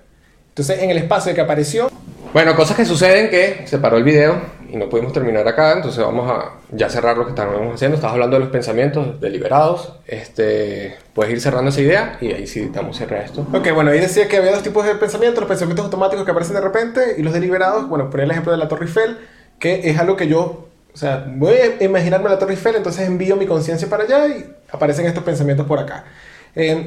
[0.48, 1.90] Entonces, en el espacio de que apareció,
[2.32, 6.02] Bueno, cosas que suceden que se paró el video y no pudimos terminar acá, entonces
[6.02, 7.96] vamos a ya cerrar lo que estábamos haciendo.
[7.96, 9.92] Estabas hablando de los pensamientos deliberados.
[10.06, 13.46] Este, puedes ir cerrando esa idea y ahí sí damos cierre a esto.
[13.52, 16.54] Ok, bueno, ahí decía que había dos tipos de pensamientos, los pensamientos automáticos que aparecen
[16.54, 17.86] de repente y los deliberados.
[17.90, 19.18] Bueno, ponía el ejemplo de la Torre Eiffel,
[19.58, 23.36] que es algo que yo, o sea, voy a imaginarme la Torre Eiffel, entonces envío
[23.36, 26.06] mi conciencia para allá y aparecen estos pensamientos por acá.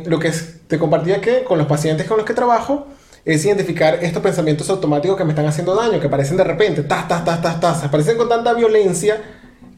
[0.06, 0.32] Lo que
[0.68, 2.88] te compartía que con los pacientes con los que trabajo
[3.26, 7.10] es identificar estos pensamientos automáticos que me están haciendo daño, que aparecen de repente, tas,
[7.10, 9.22] tas, tas, tas, tas, aparecen con tanta violencia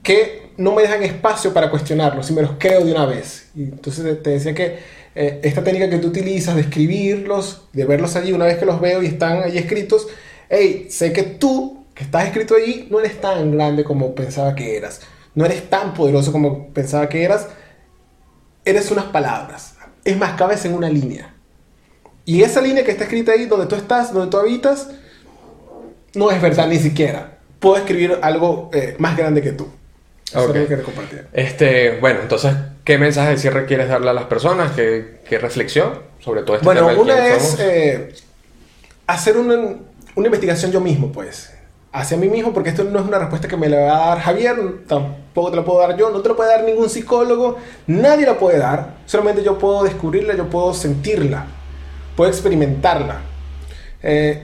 [0.04, 3.50] que no me dejan espacio para cuestionarlos y me los creo de una vez.
[3.56, 4.78] Y entonces te decía que
[5.16, 8.80] eh, esta técnica que tú utilizas de escribirlos, de verlos allí, una vez que los
[8.80, 10.08] veo y están allí escritos,
[10.50, 14.78] hey, sé que tú, que estás escrito allí, no eres tan grande como pensaba que
[14.78, 15.02] eras,
[15.34, 17.48] no eres tan poderoso como pensaba que eras,
[18.64, 19.76] eres unas palabras.
[20.10, 21.34] Es más, cabes en una línea.
[22.26, 24.90] Y esa línea que está escrita ahí, donde tú estás, donde tú habitas,
[26.16, 27.38] no es verdad ni siquiera.
[27.60, 29.68] Puedo escribir algo eh, más grande que tú.
[30.32, 30.56] Eso Ok.
[30.56, 31.28] es lo que compartir.
[31.34, 34.72] Este, bueno, entonces, ¿qué mensaje de cierre quieres darle a las personas?
[34.74, 37.02] ¿Qué, qué reflexión sobre todo este Bueno, tema?
[37.02, 38.14] una es eh,
[39.08, 39.56] hacer una,
[40.16, 41.52] una investigación yo mismo, pues.
[41.92, 44.20] Hacia mí mismo, porque esto no es una respuesta que me la va a dar
[44.20, 44.56] Javier,
[45.34, 48.58] te la puedo dar yo, no te la puede dar ningún psicólogo, nadie la puede
[48.58, 51.46] dar, solamente yo puedo descubrirla, yo puedo sentirla,
[52.16, 53.22] puedo experimentarla.
[54.04, 54.44] Eh,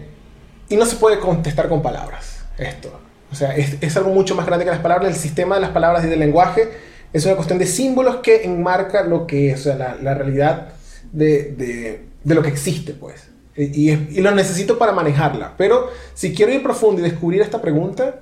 [0.69, 2.99] y no se puede contestar con palabras, esto.
[3.31, 5.71] O sea, es, es algo mucho más grande que las palabras, el sistema de las
[5.71, 6.69] palabras y del lenguaje
[7.11, 10.69] es una cuestión de símbolos que enmarca lo que es, o sea, la, la realidad
[11.11, 13.27] de, de- de lo que existe, pues.
[13.55, 15.53] Y, y- y lo necesito para manejarla.
[15.57, 18.19] Pero si quiero ir profundo y descubrir esta pregunta,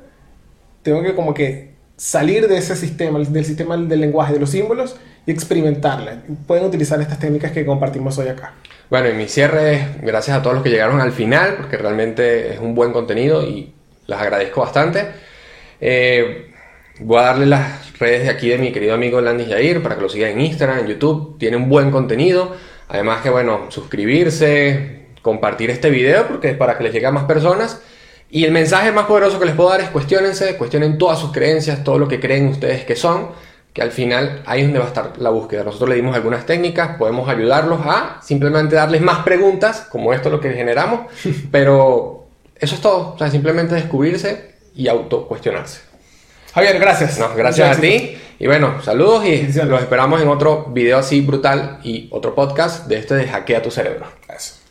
[0.84, 1.73] tengo que como que
[2.04, 6.22] salir de ese sistema, del sistema del lenguaje, de los símbolos, y experimentarla.
[6.46, 8.56] Pueden utilizar estas técnicas que compartimos hoy acá.
[8.90, 12.56] Bueno, y mi cierre es gracias a todos los que llegaron al final, porque realmente
[12.56, 13.74] es un buen contenido y
[14.08, 15.08] las agradezco bastante.
[15.80, 16.52] Eh,
[17.00, 20.02] voy a darle las redes de aquí de mi querido amigo Landis Yair para que
[20.02, 21.38] lo sigan en Instagram, en YouTube.
[21.40, 22.54] Tiene un buen contenido.
[22.90, 27.24] Además que, bueno, suscribirse, compartir este video porque es para que les llegue a más
[27.24, 27.82] personas.
[28.34, 31.84] Y el mensaje más poderoso que les puedo dar es cuestionense, cuestionen todas sus creencias,
[31.84, 33.28] todo lo que creen ustedes que son,
[33.72, 35.64] que al final ahí es donde va a estar la búsqueda.
[35.64, 40.34] Nosotros le dimos algunas técnicas, podemos ayudarlos a simplemente darles más preguntas, como esto es
[40.34, 41.02] lo que generamos,
[41.52, 42.26] pero
[42.56, 45.82] eso es todo, o sea, simplemente descubrirse y autocuestionarse.
[46.56, 47.20] Javier, gracias.
[47.20, 48.18] No, gracias Muchas a ti.
[48.40, 52.98] Y bueno, saludos y los esperamos en otro video así brutal y otro podcast de
[52.98, 54.08] este de Hackea tu cerebro.
[54.28, 54.63] Eso.